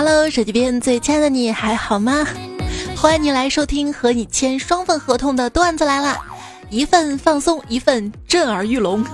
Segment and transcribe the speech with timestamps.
[0.00, 2.24] Hello，手机边最亲爱的你还好吗？
[2.96, 6.16] 欢迎你来收听和你签双份合同的段子来了，
[6.70, 9.04] 一份放松，一份震耳欲聋。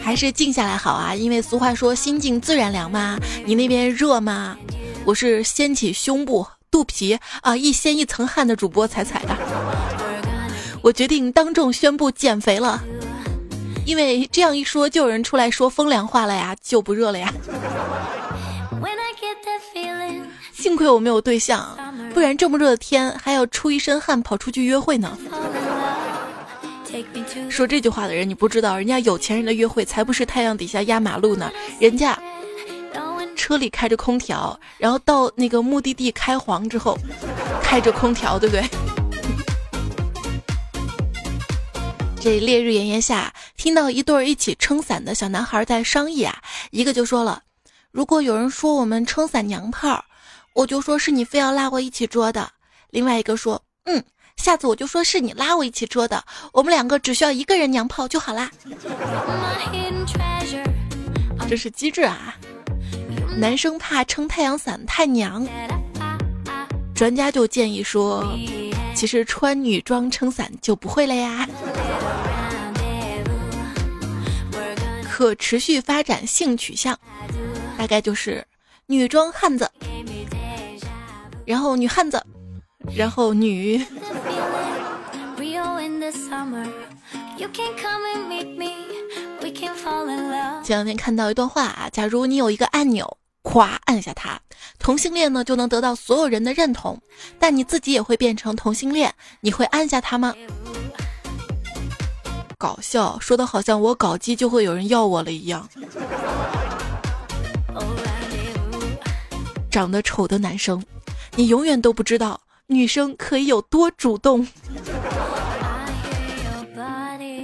[0.00, 3.18] 还是静下来好啊，因为俗话说心静自然凉嘛。
[3.44, 4.56] 你那边热吗？
[5.04, 9.36] 我是掀起胸部、肚皮啊，一掀一层汗的主播彩彩的。
[10.82, 12.80] 我决定当众宣布减肥了，
[13.84, 17.34] 因为这样一说，就有人出来说风凉话了呀，就不热了呀。
[20.66, 21.78] 幸亏我没有对象，
[22.12, 25.16] 不然这么热的天还要出一身汗跑出去约会呢。
[27.48, 32.18] 说这句话的人，你不知道，人家有钱人的约会才不是太阳底下压马路呢，人家
[33.36, 36.98] 车里开着空调，然后到那个目的地开黄之后，
[37.62, 38.68] 开着空调，对不对？
[42.20, 46.36] 这烈日炎炎下，听到一对儿一起撑伞的小男孩在商议啊，
[46.72, 47.40] 一个就说了
[47.92, 50.04] ：“如果有人说我们撑伞娘炮，
[50.56, 52.50] 我就说是你非要拉我一起捉的。”
[52.90, 54.02] 另外一个说：“嗯，
[54.36, 58.50] 下次我就说是你拉我一起捉的，我们两个只需要一个人娘炮就好啦。”
[61.48, 62.34] 这是机智啊！
[63.38, 65.46] 男生怕撑太阳伞太娘，
[66.94, 68.26] 专家就建议说，
[68.94, 71.46] 其实穿女装撑伞就不会了呀。
[75.04, 76.98] 可持续发展性取向，
[77.76, 78.44] 大概就是
[78.86, 79.70] 女装汉子，
[81.46, 82.20] 然后女汉子，
[82.94, 83.78] 然后女。
[90.64, 94.36] 前两天看到一段话啊，假如你有一个按钮，咵按下它，
[94.80, 97.00] 同性恋呢就能得到所有人的认同，
[97.38, 100.34] 但你自己也会变成同性恋，你会按下它吗？
[102.58, 105.68] 搞笑，说的好像我搞基就会有人要我了一样。
[109.70, 110.82] 长得丑的男生，
[111.36, 114.46] 你永远都不知道女生可以有多主动。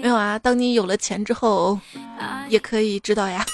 [0.01, 1.79] 没有啊，当你有了钱之后，
[2.49, 3.45] 也可以知道呀。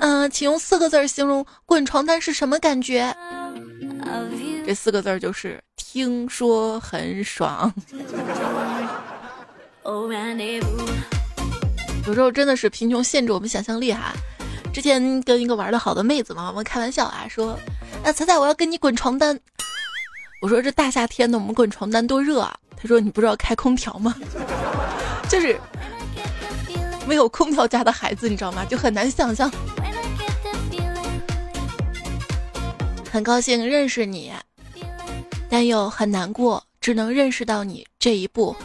[0.00, 3.14] 嗯，请用四个字形容滚床单是什么感觉？
[4.66, 7.72] 这四个字就是听说很爽。
[12.06, 14.12] 有时候真的是贫穷限制我们想象力哈。
[14.72, 17.58] 之前跟一个玩的好的妹子嘛，我们开玩笑啊，说
[18.02, 19.38] ：“啊，彩彩，我要跟你滚床单。”
[20.40, 24.14] 我说：“这大夏天的，我们滚床单多热啊！”他说：“你不知道开空调吗？”
[25.28, 25.60] 就是
[27.06, 28.64] 没有空调家的孩子，你知道吗？
[28.64, 29.50] 就很难想象。
[33.10, 34.32] 很高兴认识你，
[35.50, 38.56] 但又很难过，只能认识到你这一步。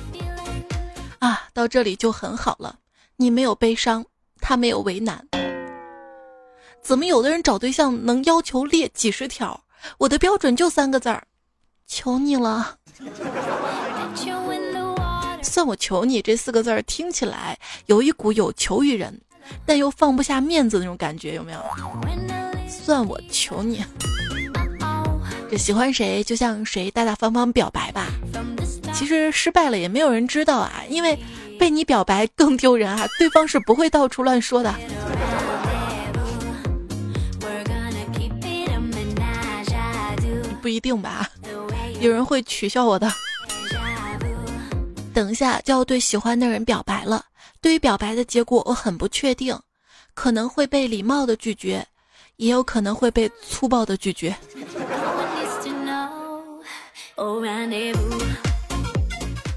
[1.20, 2.78] 啊，到这里就很好了。
[3.18, 4.06] 你没有悲伤，
[4.40, 5.28] 他没有为难。
[6.88, 9.60] 怎么有的人找对象能要求列几十条？
[9.98, 11.22] 我的标准就三个字儿：
[11.86, 12.78] 求你了。
[15.44, 19.20] 算我求你这四个字儿听起来有一股有求于人，
[19.66, 21.60] 但又放不下面子那种感觉，有没有？
[22.70, 23.84] 算我求你。
[25.52, 28.08] 这喜欢谁就向谁大大方方表白吧。
[28.94, 31.20] 其实失败了也没有人知道啊，因为
[31.60, 34.74] 被你表白更丢人啊，对方是不会到处乱说的。
[40.68, 41.30] 不一定吧，
[42.02, 43.10] 有人会取笑我的。
[45.14, 47.24] 等一下就要对喜欢的人表白了，
[47.62, 49.58] 对于表白的结果我很不确定，
[50.14, 51.88] 可能会被礼貌的拒绝，
[52.36, 54.36] 也有可能会被粗暴的拒绝。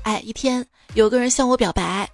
[0.04, 2.08] 哎，一天有个人向我表白，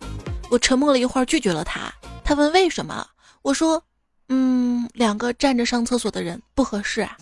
[0.51, 1.93] 我沉默了一会儿，拒绝了他。
[2.25, 3.07] 他问为什么，
[3.43, 3.83] 我说，
[4.31, 7.19] 嗯，两个站着上厕所的人不合适啊。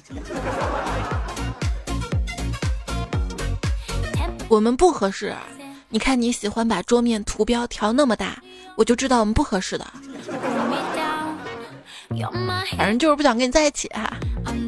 [4.54, 5.34] 我们不合适，
[5.88, 8.40] 你看你喜欢把桌面图标调那么大，
[8.76, 9.84] 我就知道我们不合适的。
[12.78, 14.08] 反正就是不想跟你在一起哈，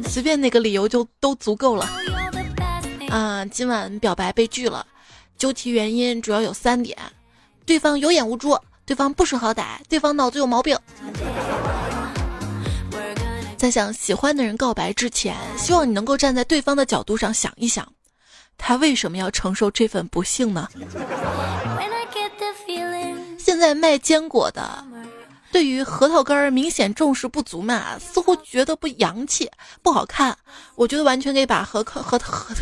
[0.05, 1.89] 随便哪个理由就都足够了。
[3.09, 4.85] 啊，今晚表白被拒了，
[5.37, 6.97] 究其原因主要有三点：
[7.65, 10.77] 对方有眼无珠，对方不识好歹，对方脑子有毛病。
[13.55, 17.87] 在向喜欢的人告白之前，希望你能够站在对方的角度上想一想，
[18.57, 20.67] 他为什么要承受这份不幸呢？
[23.37, 24.83] 现在卖坚果的。
[25.49, 29.49] 对于核桃干儿明显重视不足嘛，似乎觉得不洋气、
[29.81, 30.37] 不好看。
[30.75, 32.53] 我觉得完全可以把核核核核，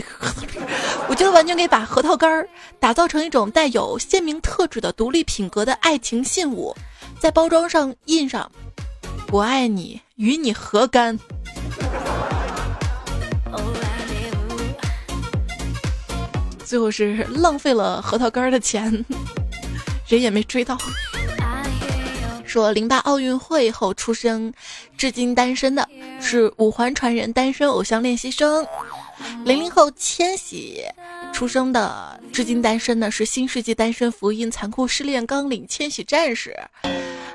[1.10, 2.48] 我觉得完全可以把核桃干儿
[2.80, 6.76] 打造成一种带有鲜明特质的独立品格的爱情信物，
[7.20, 8.50] 在包装上印上
[9.34, 11.18] “我爱你，与你何干？
[16.66, 19.06] 最后是浪费了核桃干的钱，
[20.10, 20.78] 人也没追到。
[22.44, 24.52] 说零八奥运会后出生，
[24.98, 25.88] 至今单身的
[26.22, 28.66] 是五环传人单身偶像练习生。
[29.44, 30.84] 零零后千玺
[31.34, 36.58] 出生的，至今单身的是新世纪单身福音残酷失恋纲领千玺战士。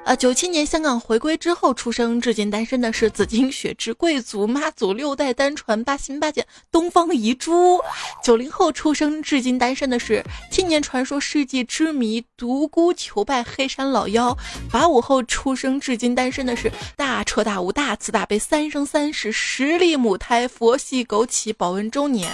[0.03, 7.81] 呃，九七年香港回归之后出生，至今单身的是紫金血之贵族妈祖六代单传八心八箭东方遗珠。
[8.25, 14.37] 九零后出生，至今单身的是青年传说世纪之谜独孤求败黑山老妖。
[14.73, 22.33] 八五后出生，至今单身的是大彻大悟大慈大悲三生三世十里母胎佛系枸杞保温周年。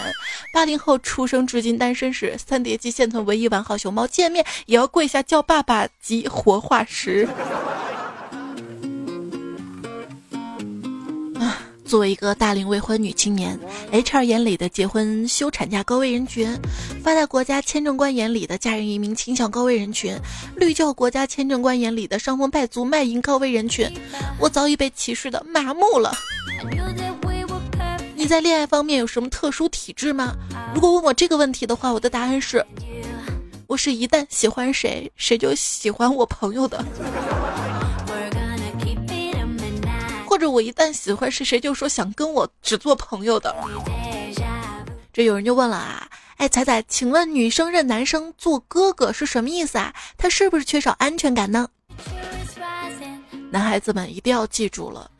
[0.54, 7.28] 八零后出生，至今单身是三叠纪现存唯一完好熊猫，见面也要跪下叫爸爸及活化石。
[11.38, 13.58] 啊，作为一个大龄未婚女青年
[13.92, 16.48] ，HR 眼里的结婚休产假高危人群，
[17.02, 20.18] 发达国家签证官眼里的家人移民倾向高危人群，
[20.56, 23.90] 绿教国家签证官眼里的伤风败俗卖淫高危人群，
[24.40, 26.12] 我早已被歧视的麻木了。
[28.14, 30.34] 你在恋爱方面有什么特殊体质吗？
[30.74, 32.64] 如果问我这个问题的话，我的答案是。
[33.68, 36.84] 我是一旦喜欢谁，谁就喜欢我朋友的，
[40.24, 43.54] 或者我一旦喜欢谁，谁就说想跟我只做朋友的。
[45.12, 49.92] 这有人就问了啊，哎，彩彩，请问女生认男生做哥哥是什么意思啊？
[50.16, 51.68] 他是不是缺少安全感呢？
[53.50, 55.10] 男孩子们一定要记住了，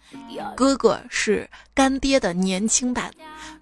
[0.55, 3.11] 哥哥是干爹的年轻版。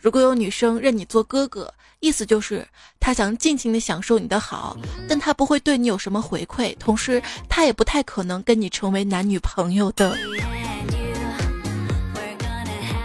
[0.00, 2.66] 如果有女生认你做哥哥，意思就是
[3.00, 4.76] 他想尽情的享受你的好，
[5.08, 10.16] 但他不会对你有什么回馈，同时他也不太可能跟你成为男女朋友的。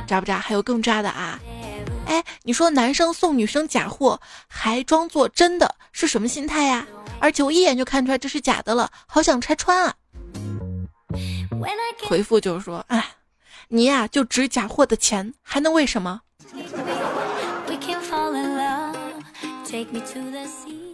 [0.05, 0.39] 渣不渣？
[0.39, 1.39] 还有更渣的啊！
[2.07, 6.87] 哎，你说男生送女生假货还装作真的，是什么心态呀？
[7.19, 9.93] 而且我一眼就看出来这是假的了，好想拆穿啊！
[12.07, 13.05] 回复就是说，哎，
[13.71, 16.21] 你呀就值假货的钱，还能为什么？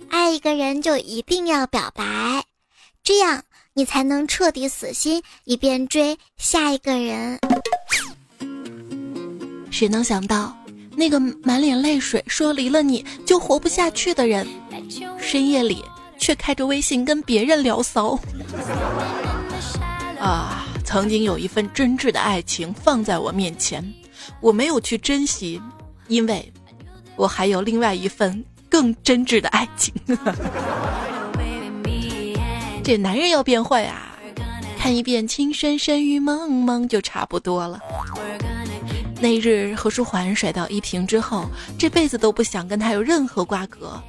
[0.09, 2.43] 爱一个人就一定要表白，
[3.01, 3.41] 这样
[3.75, 7.39] 你才能彻底死心，以便追下一个人。
[9.71, 10.53] 谁能想到，
[10.97, 14.45] 那个满脸泪水说离了你就活不下去的人，
[15.17, 15.81] 深夜里
[16.17, 18.19] 却开着微信跟别人聊骚。
[20.19, 20.65] 啊，
[20.95, 23.83] 曾经有一份真挚的爱情放在我面前，
[24.39, 25.61] 我没有去珍惜，
[26.07, 26.49] 因为
[27.17, 28.45] 我还有另外一份。
[28.69, 29.93] 更真挚的爱情，
[32.81, 34.15] 这男人要变坏啊！
[34.77, 37.77] 看一遍《情深深雨蒙蒙》就差不多了。
[39.19, 41.45] 那日何书桓甩掉依萍之后，
[41.77, 44.01] 这辈子都不想跟他有任何瓜葛。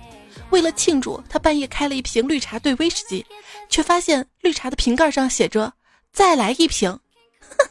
[0.50, 3.27] 为了庆祝，他半夜开了一瓶绿茶兑威士忌，
[3.69, 5.73] 却发现绿茶的瓶盖上写着
[6.16, 6.98] “再来一瓶”。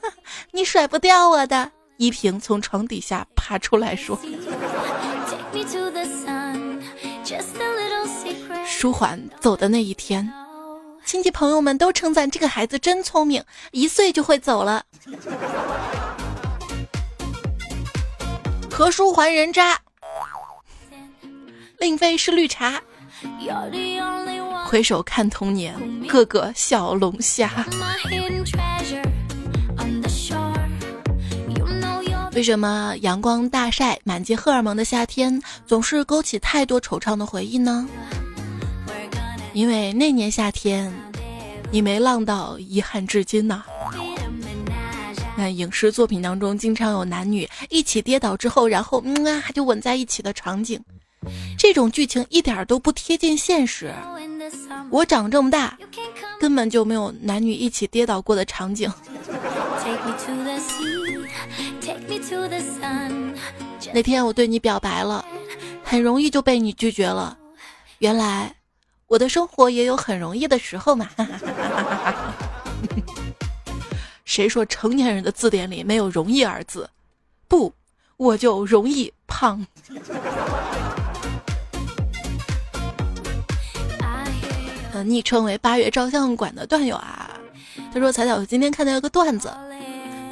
[0.54, 1.72] 你甩不掉我的！
[1.98, 4.20] 依萍从床底下爬出来说。
[8.68, 10.32] 舒缓走的那一天，
[11.06, 14.86] 亲戚朋友们都称赞这个孩子真聪明，一岁就会走了。
[18.70, 19.80] 何书桓人渣，
[21.80, 22.80] 令妃是绿茶。
[24.66, 25.76] 回首看童年，
[26.08, 27.64] 个个小龙虾。
[32.34, 37.88] 为什么阳光大晒、满街荷尔蒙的夏天总是勾起太多惆怅的回忆呢？
[39.54, 40.92] 因为那年夏天，
[41.72, 43.64] 你没浪到，遗憾至今呐。
[45.38, 50.82] 那影视作品当中经常有男女一起跌倒之后，然后嗯啊就吻在一起的场景，
[51.58, 53.94] 这种剧情一点都不贴近现实。
[54.90, 55.78] 我长这么大，
[56.40, 58.92] 根本就没有男女一起跌倒过的场景。
[63.94, 65.26] 那天我对你表白了，
[65.84, 67.38] 很容易就被你拒绝了。
[68.00, 68.54] 原来
[69.08, 71.10] 我的生活也有很容易的时候嘛。
[74.26, 76.90] 谁说成年人的字典里没有“容易”二字？
[77.48, 77.74] 不，
[78.18, 79.66] 我就容易胖。
[85.10, 87.30] 昵称为“八月照相馆”的段友啊，
[87.94, 89.52] 他说：“彩彩，我今天看到一个段子。”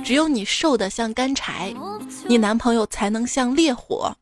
[0.03, 1.73] 只有你瘦的像干柴，
[2.27, 4.13] 你男朋友才能像烈火。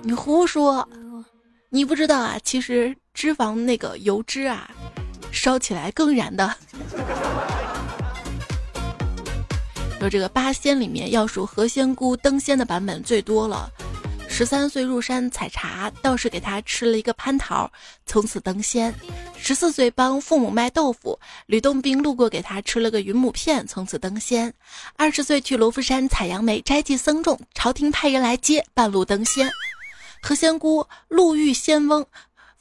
[0.00, 0.88] 你胡说，
[1.68, 2.38] 你不知道啊！
[2.42, 4.70] 其实脂肪那个油脂啊，
[5.30, 6.54] 烧起来更燃的。
[10.00, 13.70] 说这个八仙里面要数何仙姑登仙的版本最多了。
[14.36, 17.72] 十三岁入山采茶，道士给他吃了一个蟠桃，
[18.04, 18.94] 从此登仙。
[19.38, 24.52] 十四岁帮父母卖豆腐，吕洞宾路过给他吃了个云母片，从此登仙。
[24.94, 29.50] 二十岁去罗浮山采杨梅，斋祭僧众，朝廷派人来接，半路登仙。
[30.20, 32.04] 何仙姑路遇仙翁。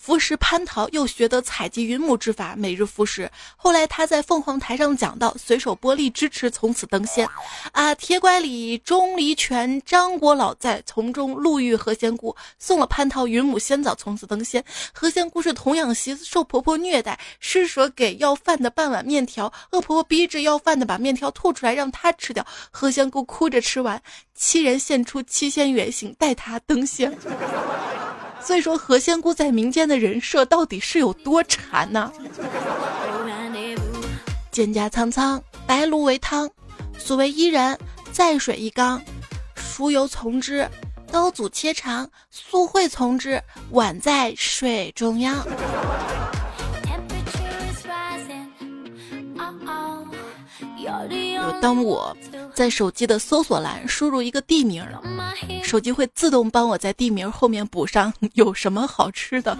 [0.05, 3.27] 服食蟠桃，又学得采集云母之法，每日服食。
[3.55, 7.27] 后来他在凤凰台上讲道，随手剥荔枝吃，从此登仙。
[7.71, 14.63] 啊，铁拐李钟离权张国老在从中路遇何仙姑，送了蟠桃、云母、仙枣，从此登仙。
[14.93, 23.99] 何仙姑是童养媳，受婆婆虐待，施舍给要饭的半碗面条，恶婆婆逼着要饭的把面条吐出来让她吃掉，何仙姑哭着吃完，
[24.35, 27.11] 七人现出七仙原形，带她登仙。
[28.45, 32.11] 所以说，何仙姑在民间的人设到底是有多馋呢？
[34.51, 36.47] 蒹葭苍苍，白露为汤。
[36.95, 37.77] 所谓伊人，
[38.11, 39.01] 在水一缸，
[39.55, 40.69] 熟油从之，
[41.11, 43.41] 刀俎切长，素会从之，
[43.73, 45.43] 宛在水中央。
[51.61, 52.15] 当我
[52.53, 54.85] 在手机的搜索栏输入一个地名，
[55.63, 59.57] 手机会自动帮我在地名后面补上 有什么好吃的。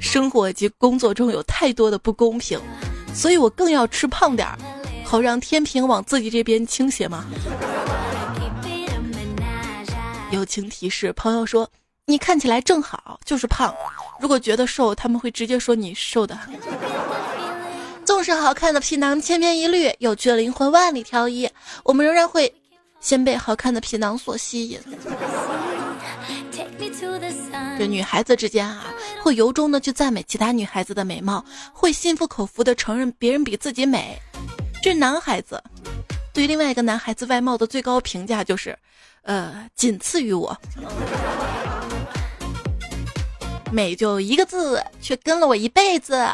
[0.00, 2.58] 生活及工作中有太多的不公平，
[3.14, 4.58] 所以我更要吃胖点儿，
[5.04, 7.26] 好让天平往自己这边倾斜嘛。
[10.30, 11.68] 友情提示：朋友说
[12.06, 13.74] 你看起来正好，就是胖。
[14.20, 16.38] 如果觉得瘦，他们会直接说你瘦的。
[18.08, 21.46] 纵使好看的皮囊千篇一律，有趣的灵魂万里挑一，
[21.84, 22.50] 我们仍然会
[23.00, 24.80] 先被好看的皮囊所吸引。
[27.78, 28.86] 这女孩子之间啊，
[29.22, 34.18] 会由衷的去赞美其他女孩子的美貌，会心服口服的承认别人比自己美。
[34.82, 35.62] 这男孩子
[36.32, 38.74] 对另外一个男孩子外貌的最高评价就是，
[39.20, 40.56] 呃，仅次于我。
[43.70, 46.26] 美就一个字，却跟了我一辈子。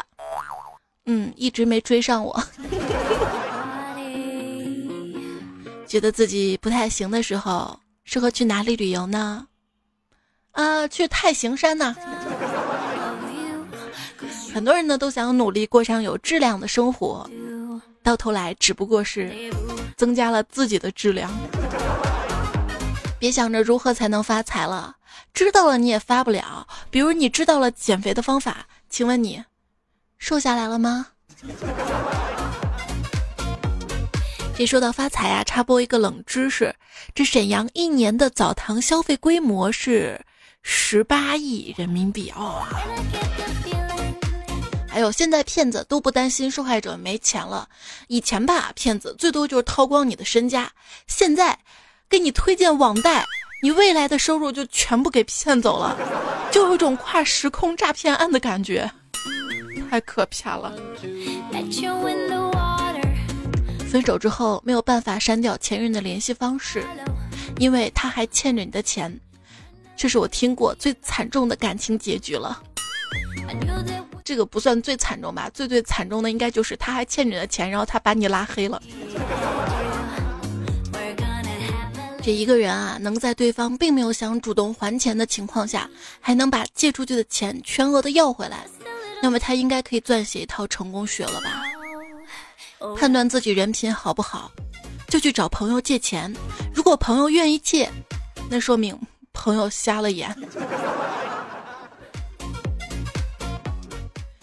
[1.05, 2.43] 嗯，一直没追上我。
[5.87, 9.47] 觉得自己不太行的时候，适合去哪里旅游呢？
[10.51, 11.95] 啊，去太行山呢。
[14.53, 17.29] 很多人呢都想努力过上有质量的生活，
[18.01, 19.31] 到头来只不过是
[19.95, 21.29] 增加了自己的质量。
[23.19, 24.95] 别想着如何才能发财了，
[25.33, 26.67] 知道了你也发不了。
[26.89, 29.43] 比如你知道了减肥的方法，请问你？
[30.17, 31.07] 瘦下来了吗？
[34.57, 36.73] 这说到发财啊，插播一个冷知识：
[37.13, 40.19] 这沈阳一年的澡堂消费规模是
[40.61, 42.63] 十八亿人民币哦。
[44.87, 47.67] 还有，现在骗子都不担心受害者没钱了。
[48.07, 50.67] 以前吧，骗子最多就是掏光你的身家；
[51.05, 51.59] 现在，
[52.09, 53.25] 给你推荐网贷，
[53.61, 55.97] 你未来的收入就全部给骗走了，
[56.49, 58.89] 就有一种跨时空诈骗案的感觉。
[59.89, 60.73] 太可怕了！
[63.89, 66.83] 分手之后没有办法删掉前任的联系方式，
[67.59, 69.19] 因为他还欠着你的钱。
[69.95, 72.61] 这是我听过最惨重的感情结局了。
[74.25, 75.49] 这个不算最惨重吧？
[75.53, 78.81] 最最惨重的应该就是他还欠你的钱，然后他把你拉黑了。
[82.21, 85.87] 这一个人啊，能在对方并没有想主动还钱的情况下，
[86.19, 88.65] 还能把借出去的钱全额的要回来。
[89.25, 91.63] 那么他应该可以撰写一套成功学了吧？
[92.95, 94.51] 判断自己人品好不好，
[95.07, 96.31] 就去找朋友借钱。
[96.71, 97.91] 如果朋友愿意借，
[98.51, 98.95] 那说明
[99.33, 100.29] 朋友瞎了眼。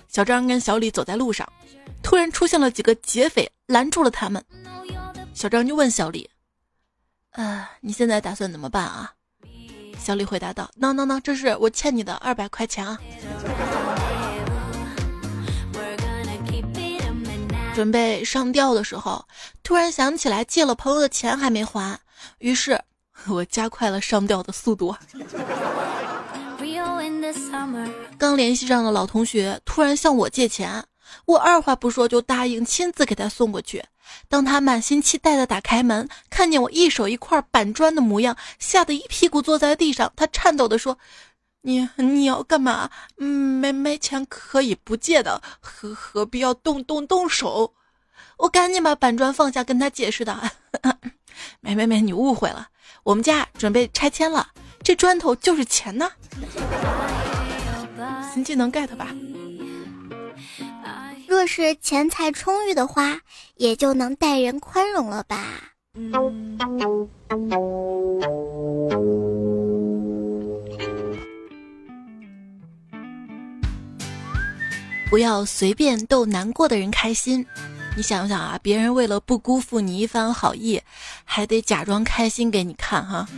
[0.09, 1.49] 小张跟小李走在路上，
[2.03, 4.45] 突然出现了几个劫匪，拦住了他们。
[5.33, 6.29] 小张就问小李
[7.39, 9.13] ：“呃，你现在打算怎么办啊？”
[9.97, 12.99] 小李回答道：“：“no no no，，这是我欠你的二百块钱啊。”
[17.75, 19.25] 准备上吊的时候，
[19.63, 21.99] 突然想起来借了朋友的钱还没还，
[22.39, 22.79] 于是
[23.27, 24.95] 我加快了上吊的速度。
[28.19, 30.85] 刚联系上的老同学突然向我借钱，
[31.25, 33.83] 我二话不说就答应亲自给他送过去。
[34.29, 40.13] 当他满心期待的打开门，看见我一手一块板砖的模样，吓得一屁股坐在地上。
[40.15, 40.99] 他颤抖的说。
[41.63, 42.91] 你你要干嘛？
[43.19, 47.75] 嗯，没没钱可以不借的，何何必要动动动手？
[48.39, 50.43] 我赶紧把板砖放下，跟他解释道
[51.61, 52.69] ：“没没没，你误会了，
[53.05, 54.49] 我们家准备拆迁了，
[54.83, 56.11] 这砖头就是钱呢。”
[58.35, 59.09] 新技能 get 吧？
[61.29, 63.21] 若是钱财充裕的话，
[63.57, 65.45] 也就能待人宽容了吧。
[75.13, 77.47] 不要随便逗难过的人开心。
[77.95, 80.81] 你想想啊，别人为了不辜负你一番好意，
[81.23, 83.29] 还得假装开心给你看哈。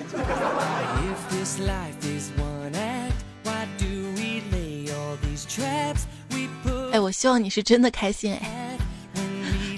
[6.92, 8.78] 哎，我希望你是真的开心哎。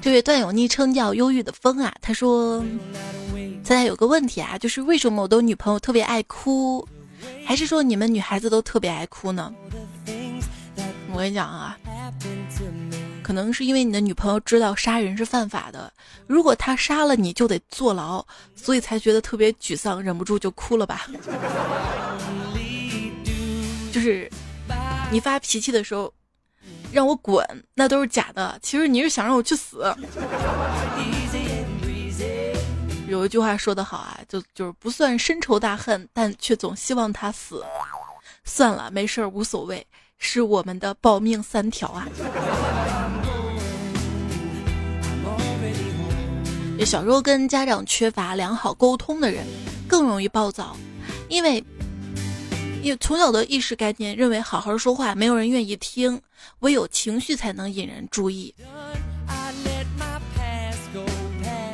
[0.03, 2.63] 这位段友昵称叫忧郁的风啊，他说
[3.65, 6.87] ：“咱俩有个问题啊，就是为什么我的女朋友特别爱哭，
[7.47, 9.51] 还是说你们女孩子都特别爱哭呢？”
[11.11, 11.75] 我跟你讲啊。
[13.23, 15.93] 可能是因为你的女朋友知道杀人是犯法的，
[16.29, 21.07] 如果他杀了你就得坐牢，所以才觉得特别沮丧，忍不住就哭了吧。
[23.91, 24.31] 就是
[25.11, 26.13] 你发脾气的时候，
[26.93, 28.57] 让我滚，那都是假的。
[28.63, 29.93] 其实你是想让我去死。
[33.09, 37.65] 有一句话说得好啊，就就是不算深仇大恨，但却总希望他死。
[38.45, 39.85] 算了，没事儿，无所谓，
[40.19, 42.09] 是我们的保命三条啊。
[46.85, 49.45] 小时候跟家长缺乏良好沟通的人，
[49.89, 50.77] 更容易暴躁，
[51.29, 51.65] 因为，
[52.83, 56.21] 因为从小的意识概念认为好好说话没有人愿意听，
[56.61, 58.55] 唯有情绪才能引人注意。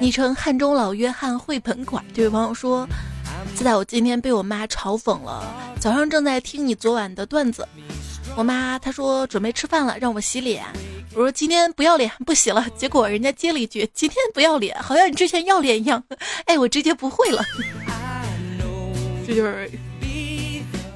[0.00, 2.88] 昵称汉中老约翰绘本馆这位朋友说
[3.54, 7.68] ：“自在我今天被我妈嘲讽了，早上正在听你昨晚的段子，
[8.36, 10.64] 我妈她说准备吃饭了，让我洗脸。”
[11.14, 12.66] 我说今天不要脸， 不洗了。
[12.74, 16.02] 结果人家接了一句：“今天不要脸，好像你之前要脸一样。
[16.46, 17.44] ”哎，我直接不会了。
[19.26, 19.70] 这就是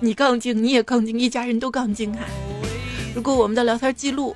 [0.01, 2.25] 你杠精，你也杠精，一家人都杠精啊！
[3.15, 4.35] 如果我们的聊天记录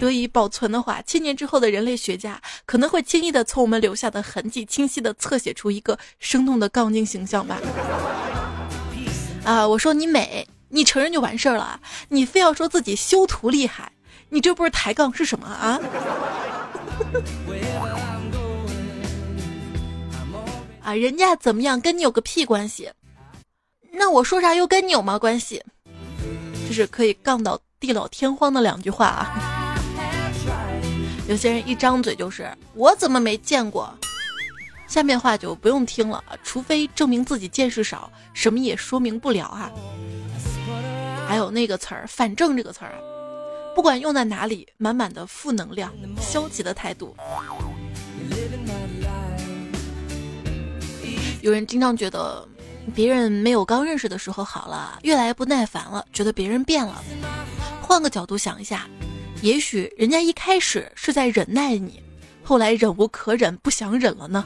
[0.00, 7.60] 得以保存的话，千年之后的人类学家可能会轻易的从我们留下的痕迹，清晰的侧写出一个生动的杠精形象吧。
[9.44, 13.90] 啊，我说你美，你承认就完事儿了，你非要说自己修图厉害。
[14.28, 15.80] 你这不是抬杠是什么啊？
[20.82, 22.90] 啊，人家怎么样跟你有个屁关系？
[23.92, 25.62] 那我说啥又跟你有毛关系？
[26.68, 29.78] 这是可以杠到地老天荒的两句话啊！
[31.26, 33.92] 有些人一张嘴就是我怎么没见过，
[34.86, 39.70] 下面话就不用听了，除非证明自己见识少，什么也说明不了啊。
[41.28, 42.94] 还有那个词儿，反正这个词儿。
[43.74, 47.14] 不管用在哪里，满满的负能量、消极的态度。
[51.42, 52.48] 有人经常觉得
[52.94, 57.04] 别人没有刚认识的时候好了，越来越不耐烦了，觉得别人变了。
[57.82, 58.88] 换个角度想一下，
[59.42, 62.02] 也许人家一开始是在忍耐你，
[62.42, 64.42] 后来忍无可忍，不想忍了呢。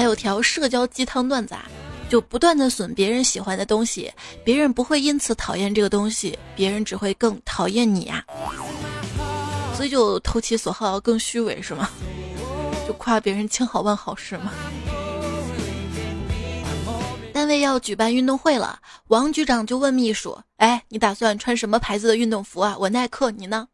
[0.00, 1.68] 还有条社交鸡汤段子啊。
[2.08, 4.10] 就不断的损别人喜欢的东西，
[4.42, 8.24] 别人不会因此讨厌这个东西，别人只会更讨厌你呀。
[9.76, 11.90] 所以就投其所好，更虚伪是吗？
[12.88, 14.50] 就夸别人千好万好是吗？
[17.34, 23.68] 单位要举办运动会了，王局长就问秘书：“哎，你打算穿什么牌子的运动服啊？”我耐克，你呢？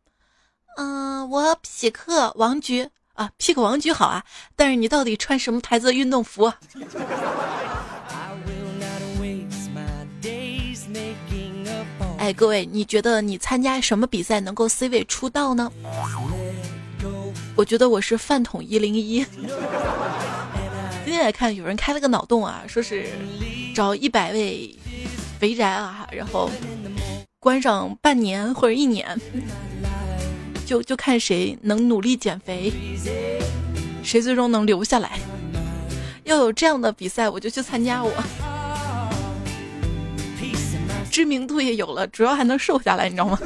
[0.76, 2.32] 嗯，我匹克。
[2.36, 4.22] 王局啊，匹克王局好啊，
[4.54, 6.52] 但是你到底穿什么牌子的运动服？
[12.18, 15.72] 哎，各位，你觉得你参加什么比赛能够 C 位出道呢？
[17.54, 19.24] 我觉得我是饭桶一零一。
[21.04, 23.06] 今天来看，有人开了个脑洞啊，说是
[23.74, 24.76] 找一百位
[25.38, 26.50] 肥宅啊，然后
[27.38, 29.18] 关上半年或者一年，
[30.66, 32.72] 就就看谁能努力减肥，
[34.02, 35.20] 谁最终能留下来。
[36.24, 38.12] 要有这样的比赛，我就去参加我。
[41.08, 43.38] 知名度也有了，主要还能瘦下来，你知道吗？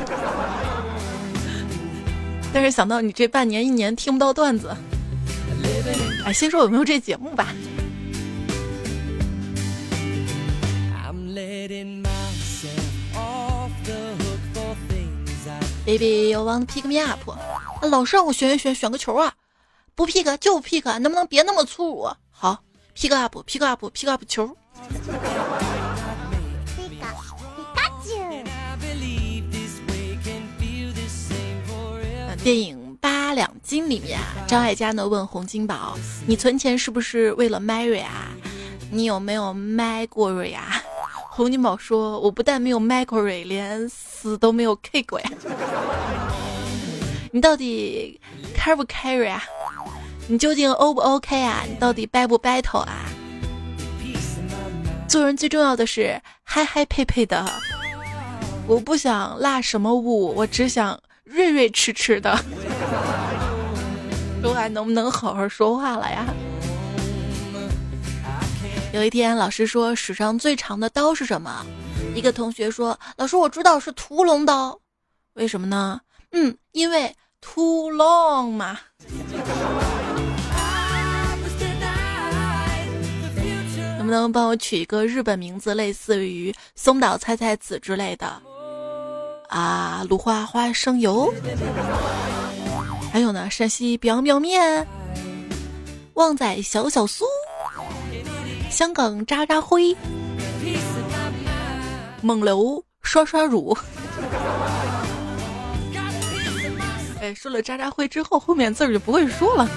[2.52, 4.74] 但是想到你这半年一年听不到段子，
[6.24, 7.54] 哎，先说有没有这节目吧。
[15.86, 17.20] Baby，you want pick me up？
[17.82, 19.32] 老是让我选选选选个球啊！
[19.94, 22.08] 不 pick 就 pick，能不能别那么粗鲁？
[22.30, 22.62] 好
[22.96, 24.56] ，pick up，pick up，pick up 球。
[32.42, 38.28] 电影《八两金》里面啊，张艾嘉呢问洪金宝：“你存钱是不是为了 Mary 啊？
[38.90, 40.82] 你有没有 Mary 啊？”
[41.28, 43.88] 洪金宝说：“我不但没有 Mercury，连
[44.20, 45.30] 死都没有 K 过呀。
[47.32, 48.20] 你到底
[48.54, 49.42] care 不 care 啊？
[50.28, 51.64] 你究竟 O 不 OK 啊？
[51.66, 53.06] 你到底 battle 不 battle 啊？
[55.08, 57.44] 做人最重要的是嗨嗨配配的。
[58.66, 62.38] 我不想拉什么物，我只想瑞瑞痴痴的。
[64.42, 66.26] 说话能不能好好说话了呀？”
[68.92, 71.64] 有一天，老师说史上最长的刀是什么？
[72.14, 74.78] 一个同学说：“老师，我知道是屠龙刀。
[75.34, 76.00] 为什么呢？
[76.32, 78.78] 嗯，因为 too long 嘛。
[83.96, 88.26] 能不能帮我取一个日本名字，类似于松岛菜菜子之类的？
[89.48, 91.32] 啊，芦花花生油。
[93.12, 94.86] 还有呢，陕西表表面，
[96.14, 97.24] 旺仔小小酥。
[98.70, 99.96] 香港渣渣辉，
[102.22, 103.76] 蒙流刷刷乳。
[107.20, 109.68] 哎，说了渣渣辉之后，后面字儿就不会说了。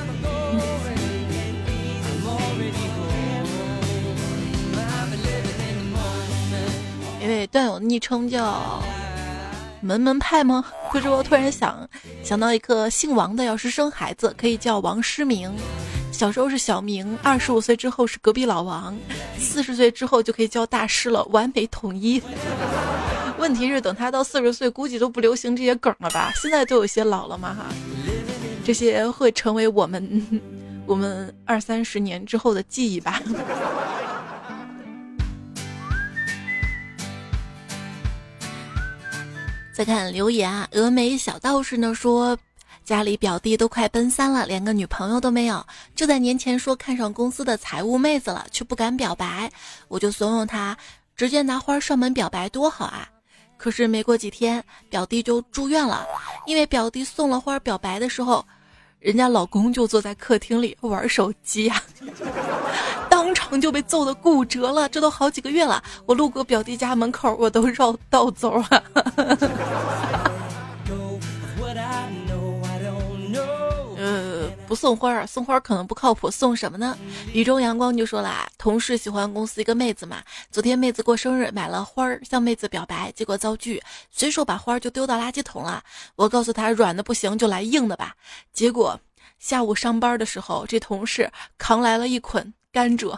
[7.21, 8.82] 因为段友昵称叫
[9.79, 10.65] 门门派吗？
[10.89, 11.88] 或者我突然想
[12.23, 15.49] 想到一个姓王的，要是生孩子可以叫王诗明。
[16.13, 18.95] 小时候是小明，二十五岁之后是隔壁老王，
[19.38, 22.21] 四十岁之后就可以叫大师了，完美统一。
[23.38, 26.32] 问题是等他到四十岁，估计都不流行这些梗了吧？
[26.36, 27.65] 现在都有些老了嘛哈，
[28.63, 30.41] 这些会成为我们
[30.86, 33.21] 我们二三十年之后的记忆吧。
[39.73, 42.38] 再看留言啊，峨眉小道士呢说。
[42.84, 45.65] 家里表弟都快奔三了，连个女朋友都没有。
[45.96, 49.52] 就在年前说看上公司的财务妹子了，却不敢表白。
[49.88, 50.78] 我就怂恿他
[51.15, 53.08] 直接拿花上门表白，多好啊！
[53.58, 56.06] 可是没过几天，表弟就住院了，
[56.46, 58.46] 因为表弟送了花表白的时候，
[59.00, 61.82] 人家老公就坐在客厅里玩手机呀，
[63.10, 64.89] 当场就被揍得骨折了。
[64.89, 68.84] 这都好几个月了，我路过表弟家门口，我都绕道走啊。
[74.73, 76.97] 不送花儿，送花可能不靠谱，送什么呢？
[77.31, 85.83] 雨中阳光就说啦，同事喜欢公司一个妹子嘛，昨天妹子过生日，买了花儿向妹子表白，结果遭拒，随手把花儿就丢到垃圾桶了。
[86.15, 88.15] 我告诉他软的不行就来硬的吧，
[88.51, 88.99] 结果
[89.38, 93.15] 下午上班的时候，这同事扛来了一捆甘蔗，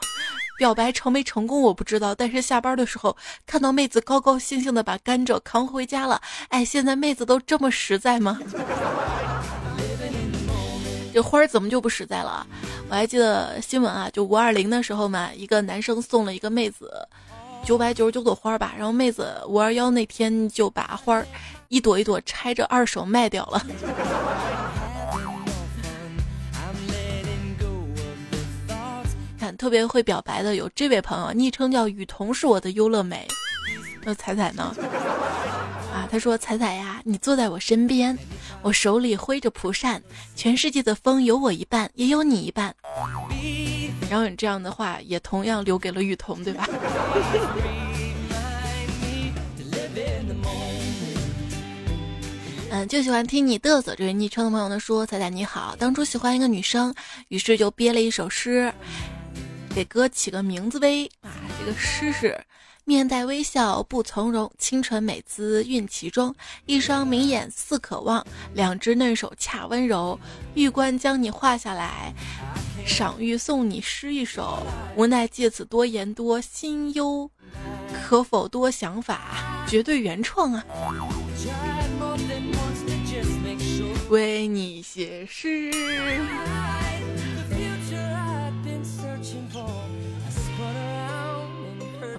[0.57, 3.15] 表白成没成功我不知道，但是下班的时候
[3.45, 8.37] 看到妹子高高兴兴的把甘蔗扛回家了，哎，现在妹子都这么实在吗？
[11.15, 12.45] 这花儿怎么就不实在了？
[12.89, 16.91] 我还记得新闻啊，就五二零的时候嘛，一个男生送了一个妹子
[17.63, 21.25] 九百九十九朵花吧，然后妹子五二幺那天就把花儿
[21.69, 23.65] 一朵一朵拆着二手卖掉了。
[29.39, 33.25] 看特别会表白的有这位朋友，昵称叫雨桐，是我的优乐美。
[34.03, 34.75] 那彩彩呢？
[36.11, 38.17] 他说：“彩彩呀，你坐在我身边，
[38.61, 40.01] 我手里挥着蒲扇，
[40.35, 42.73] 全世界的风有我一半，也有你一半。”
[44.09, 46.69] 然后你这样的话，也同样留给了雨桐，对吧？
[52.71, 53.95] 嗯，就喜欢听你嘚瑟。
[53.95, 56.93] 这位昵称的朋友呢说：“彩彩你好，当初喜欢一个女生，
[57.29, 58.73] 于是就憋了一首诗，
[59.73, 61.09] 给哥起个名字呗。
[61.21, 62.37] 啊，这个诗是。”
[62.87, 66.33] 面带微笑不从容，清纯美姿蕴其中。
[66.67, 70.19] 一双明眼似渴望，两只嫩手恰温柔。
[70.53, 72.13] 玉官将你画下来，
[72.85, 74.61] 赏玉送你诗一首。
[74.95, 77.29] 无奈借此多言多，心忧，
[77.91, 79.65] 可否多想法？
[79.67, 80.63] 绝对原创啊！
[84.09, 85.71] 为你写诗。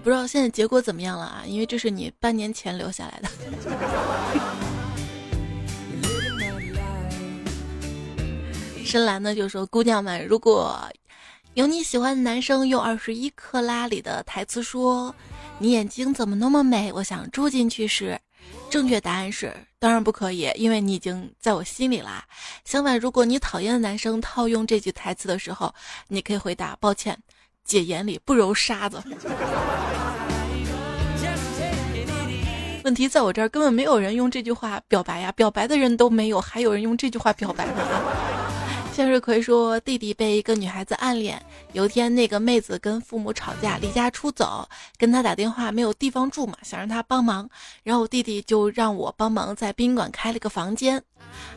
[0.06, 1.42] 不知道现在结果怎么样了啊？
[1.44, 3.28] 因为这是你半年前留下来的。
[8.86, 10.80] 深蓝呢就说：“姑娘们，如果
[11.54, 15.12] 有你喜欢的男生用二十一克拉里的台词说
[15.58, 18.16] ‘你眼睛怎么那么美’，我想住进去时，
[18.70, 22.24] 正确答案是当然不可以，因为你已经在我心里啦。
[22.64, 25.74] 相反，如果你讨厌的男生套用这句台词的时候，
[26.06, 27.18] 你可以回答：抱歉。”
[27.66, 29.02] 姐眼里不揉沙子。
[32.84, 37.72] 问题在我这儿根本没有人用这句话表白呀，表白的人都没有，还有人用这句话表白吗？
[38.94, 41.38] 向日葵说，弟弟被一个女孩子暗恋，
[41.72, 47.46] 有一天那个妹子跟父母吵架，离家出走，跟他打电话没有地方住嘛，想让他帮忙，
[47.82, 51.02] 然后我弟弟就让我帮忙在宾馆开了个房间。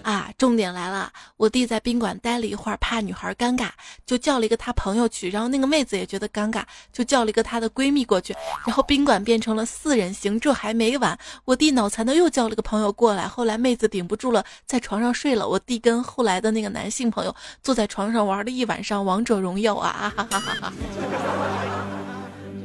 [0.02, 1.12] 啊，重点来了！
[1.36, 3.70] 我弟在宾馆待了一会儿，怕女孩尴尬，
[4.06, 5.30] 就叫了一个他朋友去。
[5.30, 8.34] 然后那个妹子也觉得尴尬，就叫了一个她的闺蜜过去。
[8.66, 10.40] 然后宾馆变成了四人行。
[10.40, 13.28] 这还没完，我弟脑残的又叫了个朋友过来。
[13.28, 15.48] 后来妹子顶不住了，在床上睡了。
[15.48, 20.14] 我弟跟后来的那个男性朋友坐在床上玩了一晚上王者荣耀啊！
[20.16, 20.74] 哈哈哈哈！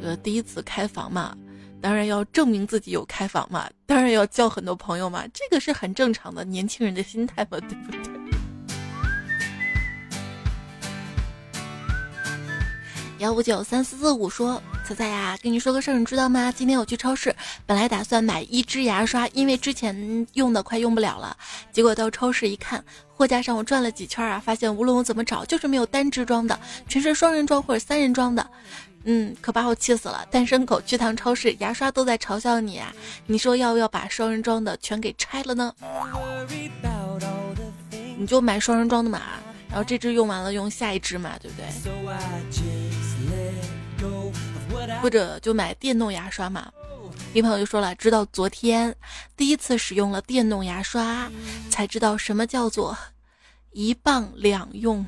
[0.01, 1.35] 这 个第一次开房嘛。
[1.85, 7.99] 当然要证明自己有开房嘛，当然要交很多朋友嘛，这个是很正常的年轻人的心态嘛，对不对？
[13.19, 16.51] 幺五九三四四五说：“彩彩呀，跟你说个事儿，你知道吗？
[16.51, 17.33] 今天我去超市，
[17.67, 21.37] 本来打算买一支牙刷，因为之前用的快用不了了。
[21.71, 28.45] 结果到超市一看，货架上我转了几圈啊，发现无论我怎么找，就是没有单支装的，全是双人装或者三人装的。”
[29.05, 30.27] 嗯，可把我气死了！
[30.31, 32.91] 单身狗去趟超市，牙刷都在嘲笑你啊！
[33.27, 35.73] 你说要不要把双人装的全给拆了呢？
[38.17, 39.21] 你就买双人装的嘛，
[39.69, 41.65] 然后这支用完了用下一支嘛，对不对？
[45.01, 46.71] 或者就买电动牙刷嘛。
[47.33, 48.95] 一朋友就说了，直到昨天
[49.37, 51.29] 第一次使用了电动牙刷，
[51.69, 52.97] 才知道什么叫做
[53.71, 55.05] 一棒两用。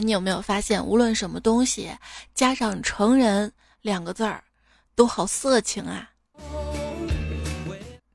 [0.00, 1.90] 你有没有发现，无论什么东西
[2.34, 4.42] 加上“成人”两个字儿，
[4.94, 6.10] 都好色情啊？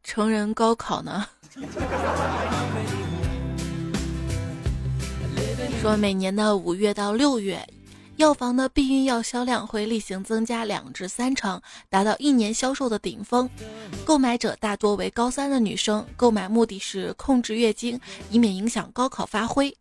[0.03, 1.27] 成人高考呢？
[5.81, 7.67] 说每年的五月到六月。
[8.17, 13.49] 药房的避孕药销量会例行增加两至三成，达到一年销售的顶峰。
[14.05, 19.75] 购买者大多为高三的女生，购买目的是控制月经，以免影响高考发挥。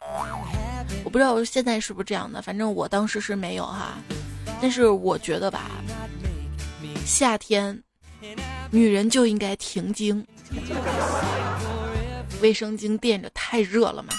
[1.04, 3.98] 我不知道现在是不是这样的，反正我当时是没有哈。
[4.60, 5.70] 但是我觉得吧，
[7.04, 7.82] 夏天
[8.70, 10.24] 女人就应该停经，
[12.40, 14.14] 卫生巾垫着太热了嘛。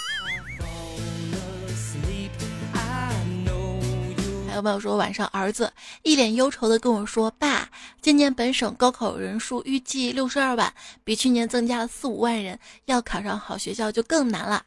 [4.48, 5.72] 还有朋友说晚上儿子
[6.04, 7.68] 一脸忧愁的跟我说：“爸，
[8.02, 10.72] 今年本省高考人数预计六十二万，
[11.04, 14.64] 比去年增加了四五万人，要考上好学校就更难了。”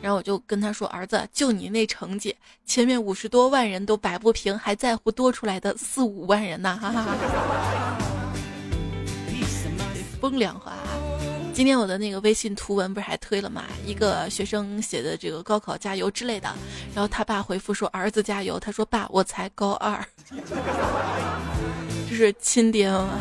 [0.00, 2.34] 然后我就跟他说：“儿子，就你那成绩，
[2.64, 7.04] 前面五十多万人都摆不平，还在乎多出来的四五万人呢？”哈哈，
[10.20, 10.74] 风凉话。
[11.52, 13.64] 今天我的那个微信图文不是还推了吗？
[13.84, 16.48] 一个学生写的这个高考加油之类的，
[16.94, 18.60] 然后他爸回复说儿子加油。
[18.60, 20.06] 他说爸，我才高二，
[22.08, 23.20] 这是亲爹吗？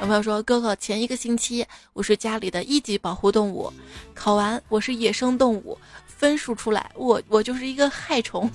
[0.00, 3.72] 有朋友说高考前一个星期我是家里的一级保护动物，
[4.14, 8.50] 考完我是野生动物，分数出来我我就是一个害虫。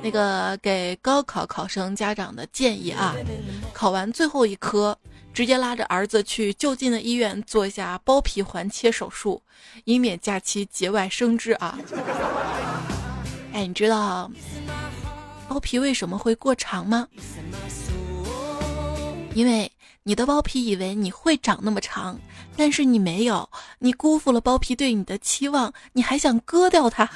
[0.00, 3.14] 那个给高考考生家长的建议啊，
[3.72, 4.96] 考完最后一科，
[5.34, 9.42] 直接拉着儿子去就近的医院做一下包皮环切手术，
[9.84, 11.76] 以免假期节外生枝啊。
[13.52, 14.30] 哎，你知道
[15.48, 17.08] 包皮为什么会过长吗？
[19.34, 19.70] 因为
[20.02, 22.18] 你的包皮以为你会长那么长，
[22.56, 27.08] 但是你没有，你辜负了包皮对你的期望，你还想割掉它。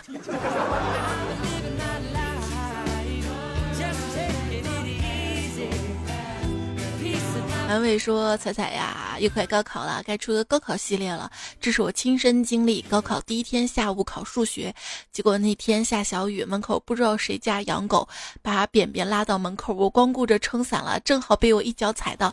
[7.73, 11.31] 安慰说：“彩彩呀，又快高考了，该出个高考系列了。
[11.59, 14.75] 这是我亲身经历，高考第一天下午考数学，
[15.11, 18.07] 结果那天下小雨，门口不知道谁家养狗，
[18.43, 22.27] 把便便拉到门口，我光顾着撑伞了，正好被我一脚踩到，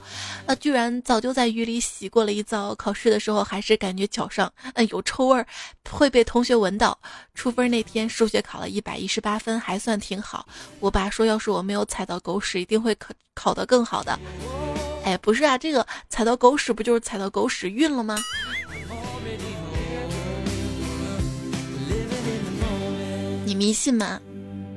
[0.46, 2.76] 啊，居然早就在雨里洗过了一遭。
[2.76, 5.46] 考试的时候还是感觉脚上，嗯，有臭味，
[5.90, 7.00] 会被同学闻到。
[7.34, 10.46] 出分那天数学考了一百一十八分，还算挺好。
[10.82, 14.20] 我爸说，要是我没有踩到狗屎，一定会考考得更好的。”
[15.10, 18.16] 哎，不是啊，这个踩到狗屎不就是踩到狗屎运了吗？
[23.44, 24.22] 你迷信吗？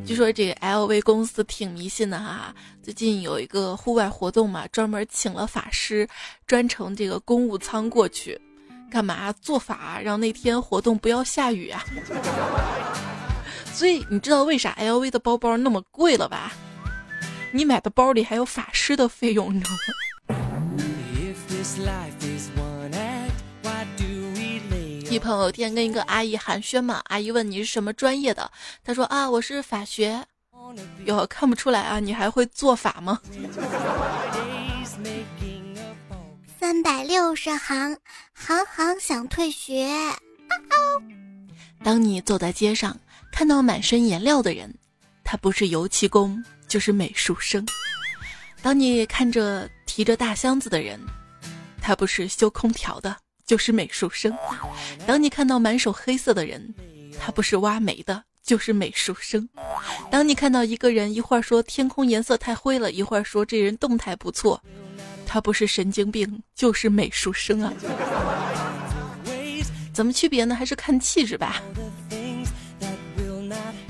[0.07, 2.55] 据说这个 LV 公司挺迷信的哈。
[2.83, 6.09] 最近有一个户外活动嘛，专门请了法师，
[6.47, 8.41] 专程这个公务舱过去，
[8.91, 11.85] 干嘛做法，让那天活动不要下雨啊。
[13.71, 16.55] 所以你知道为啥 LV 的包包那么贵了吧？
[17.53, 19.79] 你买的包里还有法师的费用，你知道吗？
[25.13, 28.51] 一朋友天跟一个阿姨寒暄嘛，阿姨问你是什么专业的，
[28.83, 30.27] 他说啊我是法学，
[31.05, 33.21] 哟，看不出来啊，你还会做法吗？
[36.59, 37.95] 三百六十行，
[38.33, 39.87] 行行想退学。
[41.85, 42.99] 当你走在街上，
[43.31, 44.75] 看到满身颜料的人，
[45.23, 47.63] 他不是油漆工，就是美术生；
[48.63, 50.99] 当你看着提着大箱子的人，
[51.83, 53.15] 他不是修空调的，
[53.47, 54.33] 就是美术生；
[55.07, 56.75] 当你看到满手黑色的人，
[57.21, 59.41] 他不是挖煤的，就是美术生；
[60.11, 64.63] 当你看到一个人一会儿说天空颜色太灰了，一会儿说这人动态不错，
[65.27, 67.73] 他不是神经病，就是美术生啊。
[69.93, 70.55] 怎么区别呢？
[70.55, 71.63] 还是看气质吧。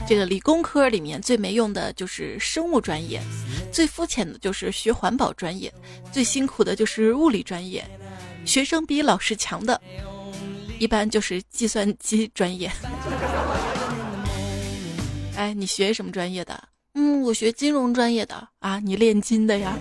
[0.08, 3.22] 这个理工科里面最没用的就是生物专业，
[3.70, 5.72] 最肤浅的就是学环保专业，
[6.10, 7.88] 最辛苦的就是物理专业。
[8.44, 9.80] 学生比老师强的，
[10.78, 12.70] 一般就是计算机专业。
[15.36, 16.62] 哎，你学什么专业的？
[16.94, 18.78] 嗯，我学金融专业的啊。
[18.80, 19.76] 你炼金的呀？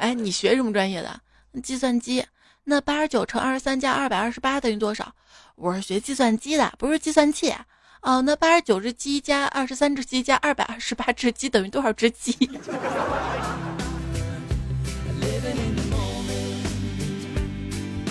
[0.00, 1.20] 哎，你学什么专业的？
[1.62, 2.24] 计算机。
[2.64, 5.12] 那八十九乘二十三加二百二十八等于多少？
[5.54, 7.54] 我是学计算机的，不是计算器。
[8.02, 12.32] 哦，那八十九只鸡加二十三只鸡加二百二十八只鸡等于多少只鸡？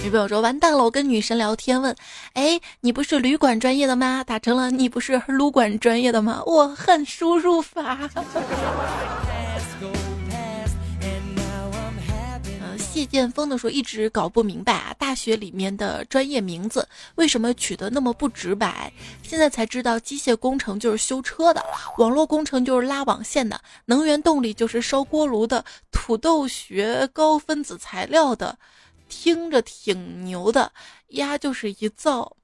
[0.06, 1.96] 女朋友说完蛋了，我跟女神聊天问，
[2.34, 4.24] 哎，你不是旅馆专业的吗？
[4.24, 6.44] 打成了你不是撸管专业的吗？
[6.46, 7.98] 我恨输入法。
[12.78, 18.94] 谢剑锋的时候一直搞不明白啊，大学里面的专业名字为什么取得那么不直白？
[19.24, 21.65] 现在才知道，机械工程就是修车的，
[21.98, 28.56] 网络工程就是拉网线的，能源动力就是烧锅炉的，土豆学高分子材料的，
[29.17, 30.73] 听着挺牛的，
[31.12, 32.36] 呀就是一造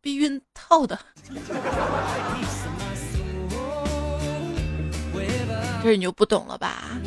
[0.00, 0.96] 避孕套的，
[5.82, 6.98] 这你就不懂了吧？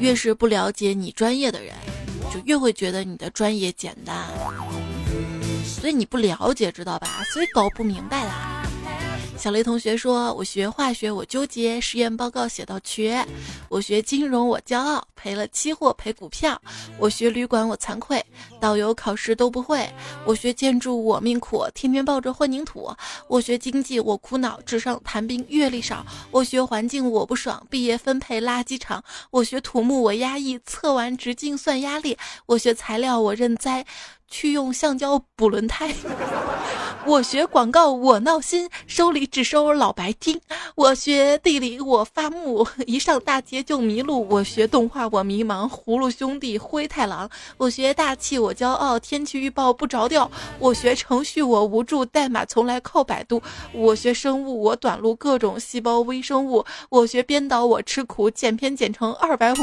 [0.00, 1.72] 越是不了解你专业的人，
[2.32, 4.28] 就越会觉得你的专业简单，
[5.64, 7.22] 所以你不了解，知道吧？
[7.32, 8.63] 所以搞不明白啦。
[9.36, 13.24] 小雷同学说：“我学化学，我纠结；实验报告写到缺。
[13.68, 16.60] 我学金融，我骄傲；赔了期货，赔股票。
[16.98, 18.18] 我学旅馆，我惭愧；
[18.60, 19.86] 导游考试都不会。
[20.24, 22.90] 我学建筑，我命苦，天天抱着混凝土。
[23.28, 26.06] 我学经济，我苦恼，纸上谈兵，阅历少。
[26.30, 29.04] 我学环境，我不爽，毕业分配垃圾场。
[29.30, 32.16] 我学土木，我压抑，测完直径算压力。
[32.46, 33.84] 我学材料，我认栽。”
[34.26, 35.94] 去用橡胶补轮胎。
[37.06, 40.40] 我学广告，我闹心，收礼只收老白金。
[40.74, 44.26] 我学地理，我发木，一上大街就迷路。
[44.30, 47.28] 我学动画，我迷茫，葫芦兄弟，灰太狼。
[47.58, 50.30] 我学大气，我骄傲，天气预报不着调。
[50.58, 53.42] 我学程序，我无助，代码从来靠百度。
[53.72, 56.64] 我学生物，我短路，各种细胞微生物。
[56.88, 59.56] 我学编导，我吃苦，剪片剪成二百五。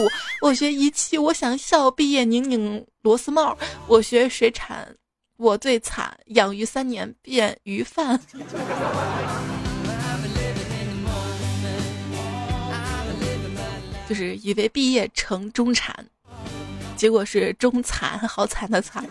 [0.43, 2.85] 我学仪器，我想笑，毕业拧拧。
[3.01, 4.95] 螺丝帽，我学水产，
[5.41, 8.19] 我最惨，养鱼三年变鱼贩，
[14.07, 16.05] 就是以为毕业成中产，
[16.95, 19.03] 结果是中残，好惨的惨。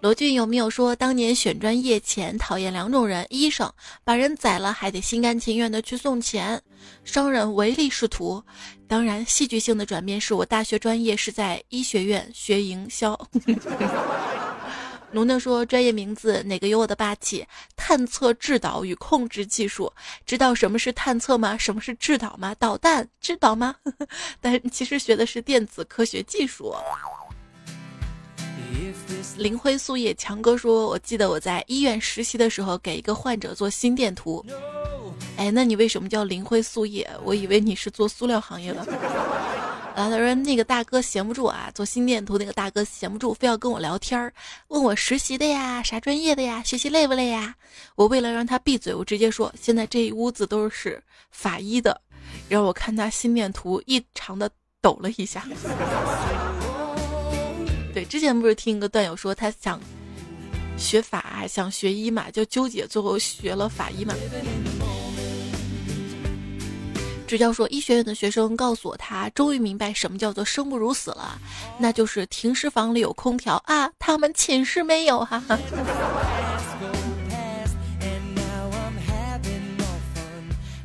[0.00, 3.70] 罗俊有没有说，当年选专业前讨厌两种人：医生
[4.02, 6.58] 把人宰了还得心甘情愿的去送钱；
[7.04, 8.42] 商人唯利是图。
[8.88, 13.18] 当然，戏剧性的转变是我大学专业是在医学院学营销。
[15.12, 17.46] 农农说，专业名字哪个有我的霸气？
[17.76, 19.92] 探测制导与控制技术。
[20.24, 21.58] 知道什么是探测吗？
[21.58, 22.54] 什么是制导吗？
[22.58, 23.76] 导弹制导吗？
[24.40, 26.74] 但其实学的是电子科学技术。
[29.36, 34.44] 林辉素叶强哥说：“我记得我在医院实习的时候，给一个患者做心电图。
[35.36, 37.08] 哎，那你为什么叫林辉素叶？
[37.24, 38.80] 我以为你是做塑料行业的。
[39.94, 44.32] 啊，他说那个大哥闲不住啊，做心电图那个大哥闲不住，非要跟我聊天儿，
[44.68, 47.54] 问我实习的呀，啥专业的呀，学习累不累呀？
[47.96, 52.00] 我为了让他闭嘴，我直接说现在这一屋子都是法医的。
[52.48, 54.50] 然后我看他心电图异常的
[54.80, 55.44] 抖了一下。”
[57.92, 59.80] 对，之前不是听一个段友说他想
[60.76, 64.14] 学法，想学医嘛，就纠结，最后学了法医嘛。
[67.26, 71.40] 支教说，医学院的学生告诉我，他终于明白什么叫做生不如死了，
[71.78, 75.40] 那就是停尸房里有空调啊，他们寝室没有哈。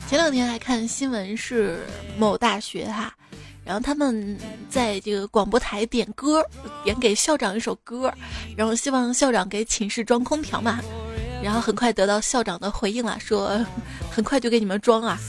[0.08, 1.84] 前两天还看新闻，是
[2.16, 3.12] 某大学哈。
[3.66, 4.38] 然后他们
[4.70, 6.46] 在这个广播台点歌，
[6.84, 8.14] 点给校长一首歌，
[8.56, 10.80] 然后希望校长给寝室装空调嘛。
[11.44, 13.60] 然后很快得到校长的回应了，说
[14.10, 15.20] 很快就给你们装啊，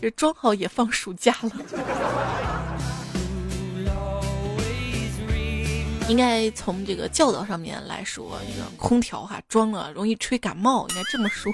[0.00, 1.50] 这装好也放暑假了。
[6.08, 11.52] 应该从这个教导上面来说，这个空调哈装了容易吹感冒，应该这么说。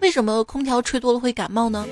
[0.00, 1.86] 为什么空调吹多了会感冒呢？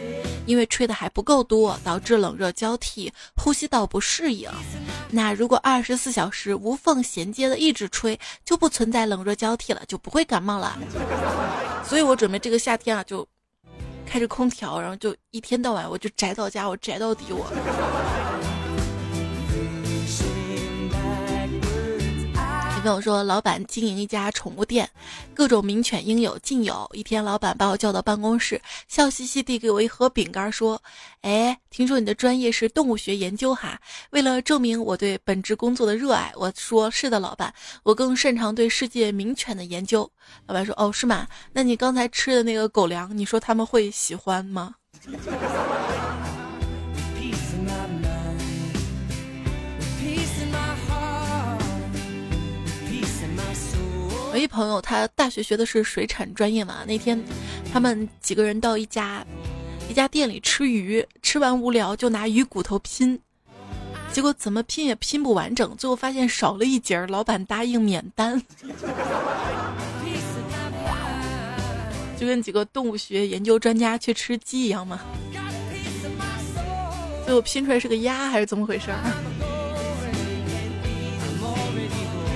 [0.47, 4.51] 因为吹的还不够多，导致冷热交替，呼吸道不适应。
[5.11, 10.77] 那如果二十四小时无缝衔接的一直吹，就不存在冷热交替了，就不会感冒了。
[11.83, 13.27] 所以我准备这个夏天啊，就
[14.05, 17.47] 开着空调，然后就一天到晚我就宅到家，我宅到底我。
[22.85, 24.87] 朋友说，老板经营一家宠物店，
[25.33, 26.87] 各种名犬应有尽有。
[26.93, 30.79] 一天，老板把我叫到办公室，笑嘻嘻地给我一盒饼干，说
[31.23, 33.81] ：“哎，听说你的专业是动物学研究哈？
[34.11, 37.51] 为了证明我对本职工作的热爱，我说是的，老板，
[37.85, 40.07] 我更擅长对世界名犬的研究。”
[40.47, 41.27] 老板说：“哦，是吗？
[41.55, 44.75] 那你刚才吃的那个狗粮，你说他们会喜欢吗？”
[54.35, 56.79] 我一朋友，他大学学的是水产专业嘛。
[56.89, 57.23] 那天，
[57.73, 59.25] 他们几个人到一家
[59.89, 63.17] 一家店里吃鱼，吃完无聊就拿鱼骨头拼，
[64.11, 68.43] 结果怎么拼也拼不完整，最后发现少了一截儿，老板答应免单，
[72.19, 74.99] 就跟几个动物学研究专家去吃鸡一样嘛。
[77.25, 78.91] 最后拼出来是个鸭还是怎么回事？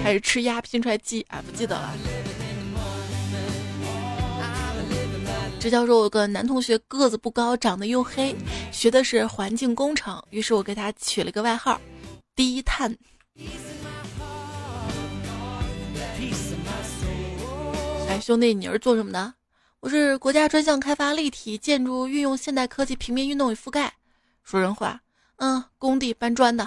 [0.09, 1.45] 还是吃鸭拼出来鸡啊？
[1.45, 1.93] 不记得了。
[5.61, 8.35] 支教说，我有个男同学个子不高，长得又黑，
[8.73, 11.79] 学的是环境工程，于是我给他取了个外号
[12.35, 12.97] “低碳”。
[18.09, 19.35] 哎，兄弟，你是做什么的？
[19.81, 23.93] 我是国家专项开发立体建筑运用现代科技平面运动与覆盖。
[24.43, 24.99] 说人话，
[25.37, 26.67] 嗯，工地搬砖的。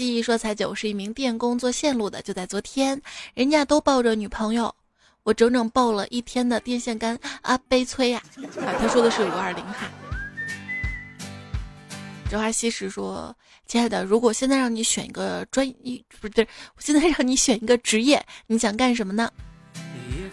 [0.00, 2.22] 记忆说：“彩九是一名电工，做线路的。
[2.22, 2.98] 就在昨天，
[3.34, 4.74] 人家都抱着女朋友，
[5.24, 8.22] 我整整抱了一天的电线杆啊，悲催呀！
[8.62, 9.90] 啊，他说的是五二零哈。”
[12.30, 13.36] 哲华西时说
[13.68, 19.30] ：“亲爱的，如果现在让你选一个专一，不是，我现在让你选一个职业，你想干什么呢？”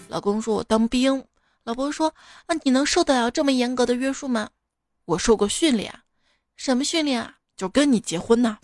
[0.08, 1.22] 老公说：“我当兵。”
[1.66, 2.08] 老婆说
[2.48, 4.50] ：“啊，你能受得了这么严格的约束吗？”
[5.04, 5.94] 我受过训练，
[6.56, 7.34] 什么训练啊？
[7.58, 8.58] 就跟你结婚呢。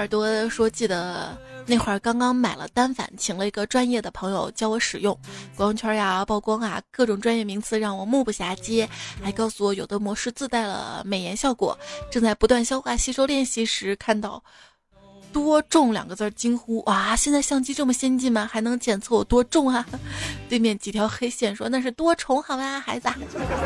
[0.00, 1.36] 耳朵说：“记得
[1.66, 5.14] 那会儿刚刚买了单反，请了一个专业的朋友教我使用
[5.54, 8.88] 光圈呀、曝光啊，各种专业名词让我目不暇接，
[9.22, 11.78] 还告诉我有的模式自带了美颜效果。
[12.10, 14.42] 正在不断消化吸收练习时，看到
[15.34, 17.14] ‘多重’两个字，惊呼：哇！
[17.14, 18.48] 现在相机这么先进吗？
[18.50, 19.86] 还能检测我多重啊？
[20.48, 23.06] 对面几条黑线说那是多重，好吧，孩子。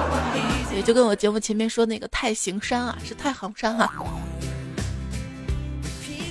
[0.74, 3.88] 也就跟我节目前面说那个太行山啊，是太行山哈。”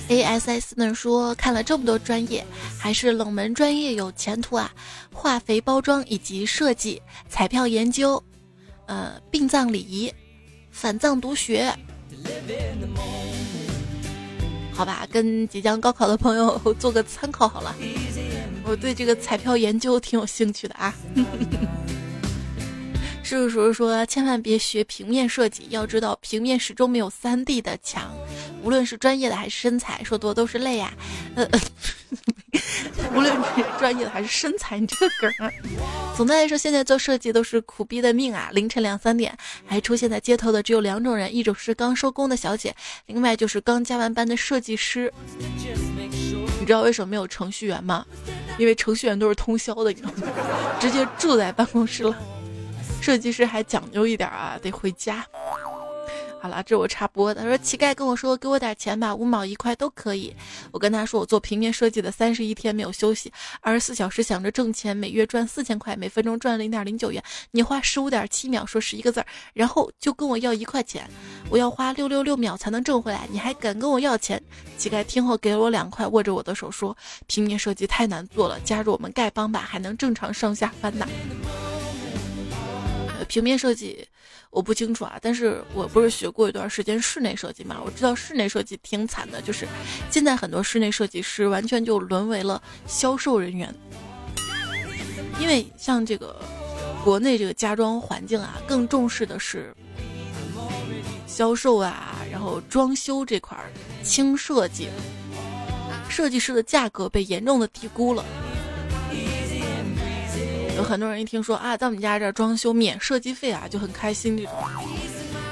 [0.09, 2.45] A S S 呢说看了这么多专业，
[2.77, 4.71] 还是冷门专业有前途啊！
[5.13, 8.21] 化肥包装以及设计、彩票研究，
[8.85, 10.13] 呃，殡葬礼仪、
[10.71, 11.73] 反藏毒学，
[14.73, 17.73] 好吧，跟即将高考的朋友做个参考好了。
[18.65, 20.93] 我对这个彩票研究挺有兴趣的啊。
[23.23, 28.13] 叔叔说：“千万别学平面设计，要知道平面始终没有三 D 的强。
[28.61, 30.93] 无论是专业的还是身材，说多都是泪呀。
[31.35, 31.47] 呃，
[33.15, 35.51] 无论是专业的还是身材，你这个梗。
[36.15, 38.49] 总的来说，现在做设计都是苦逼的命啊！
[38.51, 42.75] 凌晨两三点还出现在街头的只有两种人：一种是刚收工的小姐，
[43.07, 45.11] 另外就是刚加完班的设计师。
[46.59, 48.05] 你知道为什么没有程序员吗？
[48.59, 50.27] 因为程序员都是通宵的，你知道吗？
[50.79, 52.15] 直接住在办公室了。”
[53.03, 55.25] 设计师还讲究一点啊，得回家。
[56.41, 57.41] 好了，这我插播的。
[57.41, 60.33] 他说乞丐跟我说，给我点钱吧，五毛一块都可以。
[60.71, 67.21] 我跟他说，我做平面设计的三十一天没有休息，二十四小时想着挣钱，每月赚四千块，每分钟赚零点零九元。
[67.51, 71.05] 你花十五点七秒说十一个字儿，然后就跟我要一块钱，
[71.49, 74.41] 我要花六六六秒才能挣回来，你还敢跟我要钱？
[74.77, 76.95] 乞丐听后给了我两块，握着我的手说
[77.27, 81.05] ：“平面设计太难做了，加入我们丐帮吧，还能正常上下班呢。”
[83.25, 84.07] 平面设计
[84.49, 89.67] 我不清楚啊，但是我不是学过一段时间室内设计嘛，我知道室内设计挺惨的，就是
[90.09, 93.73] 现在很多室内设计师完全就沦为了销售人员，
[95.39, 96.39] 因为像这个
[97.03, 99.73] 国内这个家装环境啊，更重视的是
[101.25, 103.57] 销售啊，然后装修这块
[104.03, 104.87] 轻设计，
[106.09, 108.23] 设计师的价格被严重的低估了。
[110.75, 114.53] 有很多人一听说啊，在我们家这装修免设计费啊，就很开心这种。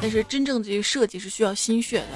[0.02, 2.08] 但是真正这个设计是需要心血的。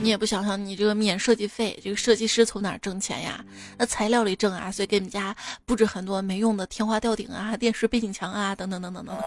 [0.00, 3.42] 你也不想想，你这个免设计费，这个设计师从哪儿挣钱呀？
[3.78, 9.24] 那材料里挣啊，所以给你们家布置很多没用的天花吊顶啊、电视背景墙啊，等等等等等等。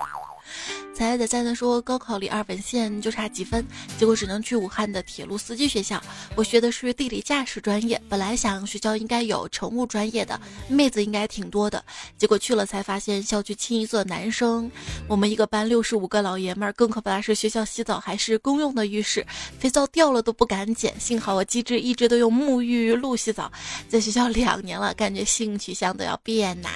[0.93, 3.65] 彩彩在在说高考离二本线就差几分，
[3.97, 6.01] 结果只能去武汉的铁路司机学校。
[6.35, 11.83] 我学的是地理驾驶专业，本来想学校应该有乘务专业的，妹子应该挺多的。
[12.17, 14.69] 结果去了才发现校区清一色男生。
[15.07, 19.25] 我们一个班六十五个老爷们儿，更可怕的是学校洗澡还是公用的浴室，
[19.59, 20.99] 肥皂掉了都不敢捡。
[20.99, 23.51] 幸好我机智一直都用沐浴露洗澡，
[23.87, 26.69] 在学校两年了，感觉性取向都要变呐。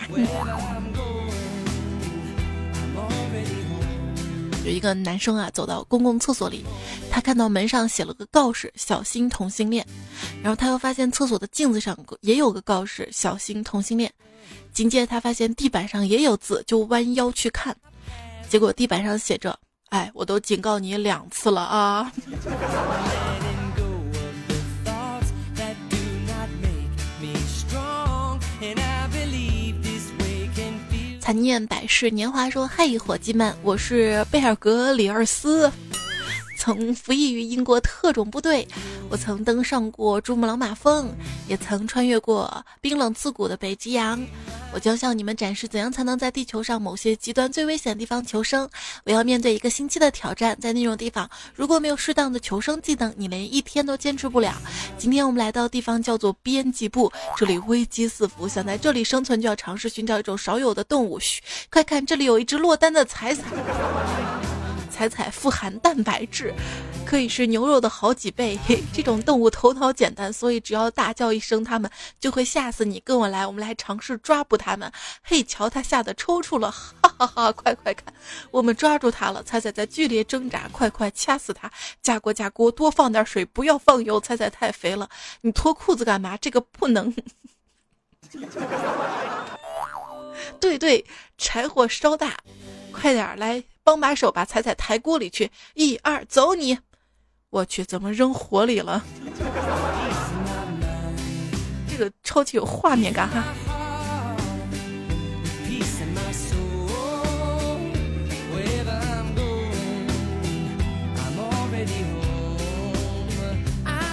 [4.64, 6.64] 有一个男生啊，走到公共厕所里，
[7.10, 9.86] 他看到门上写了个告示：“小心同性恋。”
[10.44, 14.12] 然后他又发现厕所的镜子上也有个告示：“小心同性恋。”
[14.74, 17.76] 紧接着他发现地板上也有字，就弯腰去看，
[18.50, 19.58] 结果地板上写着
[19.90, 22.12] ：“哎，我都警告你两次了啊！”
[31.32, 35.72] 念百世年华说：“嘿，伙计们，我是贝尔格里尔斯，
[36.62, 38.68] 曾服役于英国特种部队。
[39.10, 41.10] 我曾登上过珠穆朗玛峰，
[41.48, 44.24] 也曾穿越过冰冷刺骨的北极洋。”
[44.72, 48.70] 我将向你们展示怎样才能在地球上某些极端最危险的地方求生。
[49.06, 54.54] 我要面对一个星期的挑战，在那种地方，如果没有适当的求生技能，你连一天都坚持不了。
[55.00, 61.20] 今天我们来到的地方叫做编辑部，这里危机四伏，想在这里生存就要尝试寻找一种少有的动物。
[61.20, 61.42] 嘘，
[61.72, 63.44] 快看，这里有一只落单的彩彩。
[65.02, 66.54] 彩彩富含蛋白质，
[67.08, 68.60] 可以是牛肉的好几倍。
[68.94, 71.90] 这种动物头脑简单，所以只要大叫一声，它们
[72.20, 73.00] 就会吓死你。
[73.00, 74.92] 跟我来，我们来尝试抓捕它们。
[75.24, 77.52] 嘿，瞧，它吓得抽搐了，哈哈哈！
[77.52, 78.14] 快快看，
[78.52, 79.42] 我们抓住它了。
[79.42, 81.72] 彩彩在剧烈挣扎，快快掐死它！
[82.04, 84.22] 加锅加锅，多放点水，不要放油。
[84.22, 85.10] 彩彩太肥了，
[85.42, 86.38] 你脱裤子干嘛？
[86.38, 87.12] 这个不能。
[90.60, 91.04] 对对，
[91.40, 92.38] 柴火烧大，
[92.92, 93.64] 快点来。
[93.92, 96.78] 帮把手把彩彩抬锅里去，一二走你！
[97.50, 99.04] 我去，怎么扔火里了？
[101.90, 103.44] 这个超级有画面感哈！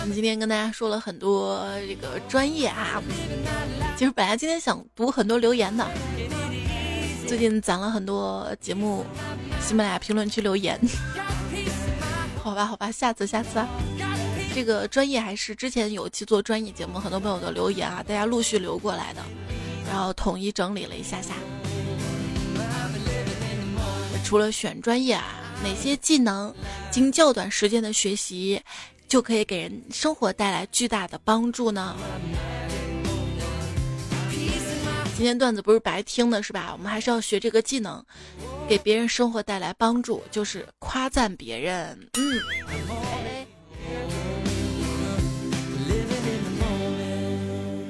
[0.01, 3.01] 我们今天跟大家说了很多这个专业啊，
[3.97, 5.87] 其实本来今天想读很多留言的。
[7.29, 9.05] 最近攒了很多节目，
[9.61, 10.81] 喜马拉雅评论区留言，
[12.43, 13.69] 好吧，好吧，下次下次啊。
[14.55, 19.23] 这个专业还是之前有期做专业节目，很多朋友的留言啊，大家陆续留过来的，
[19.87, 21.35] 然后统一整理了一下下。
[24.25, 25.25] 除了选专业啊，
[25.63, 26.53] 哪些技能
[26.91, 28.61] 经较短时间的学习
[29.07, 31.95] 就可以给人生活带来巨大的帮助呢？
[35.19, 36.69] 今天段子不是白听的，是吧？
[36.71, 38.01] 我们还是要学这个技能，
[38.69, 41.99] 给别人生活带来帮助，就是夸赞别人。
[42.15, 42.41] 嗯。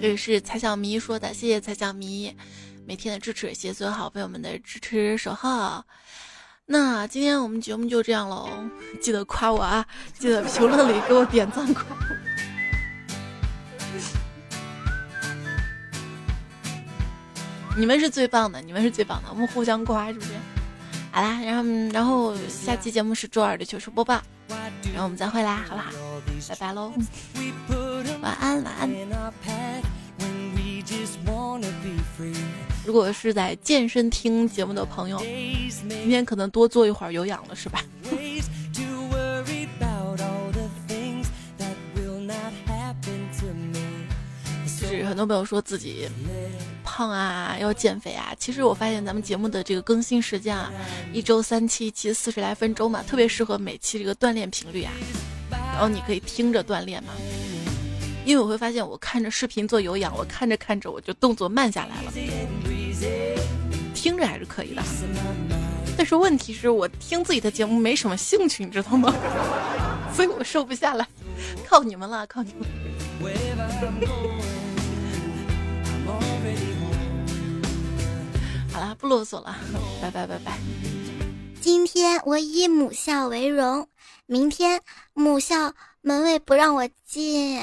[0.00, 2.34] 这是蔡小迷说的，谢谢蔡小迷
[2.86, 5.84] 每天的支持，谢谢所有好朋友们的支持守候。
[6.64, 8.48] 那今天我们节目就这样喽，
[9.02, 9.86] 记得夸我啊，
[10.18, 11.84] 记得评论里给我点赞夸。
[17.78, 20.32] 你们是最棒的，你们是最棒的，我们互相夸，是不是？
[21.12, 21.62] 好啦，然后
[21.92, 24.20] 然后下期节目是周二的糗事播报，
[24.92, 25.92] 然后我们再会啦，好不好？
[26.48, 26.92] 拜拜喽，
[28.20, 28.90] 晚安晚安。
[32.84, 37.80] 如果是在健身听节目的朋友，今天可能多做一会儿有氧了，是吧？
[44.80, 46.08] 就是很多朋友说自己。
[46.98, 48.34] 胖啊，要减肥啊！
[48.40, 50.68] 其实我发现咱们节目的这个更新时间啊，
[51.12, 54.90] 一周三期，期四十来分钟嘛，特别适合每期这个锻炼频率啊。
[55.48, 57.12] 然后你可以听着锻炼嘛，
[58.24, 62.12] 因为我会发现，我看着视频做有氧，我看着看着我就动作慢下来了。
[63.94, 64.82] 听着还是可以的，
[65.96, 69.14] 但是问题是我听自己的节目没什么兴趣，你知道吗？
[70.12, 71.06] 所以我瘦不下来，
[71.64, 72.66] 靠你们了，靠你们。
[78.98, 79.56] 不啰嗦了，
[80.00, 80.58] 拜拜拜拜。
[81.60, 83.88] 今天我以母校为荣，
[84.26, 84.80] 明天
[85.12, 87.60] 母校门卫不让我进。